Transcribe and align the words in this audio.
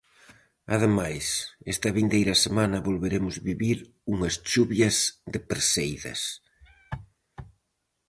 Ademais, 0.75 1.25
esta 1.73 1.89
vindeira 1.97 2.35
semana 2.45 2.83
volveremos 2.87 3.35
vivir 3.49 3.77
unhas 4.13 4.35
chuvias 4.49 4.95
de 5.33 5.39
perseidas. 5.49 6.21